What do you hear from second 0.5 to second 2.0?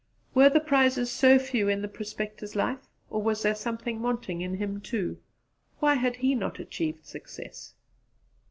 prizes so few in the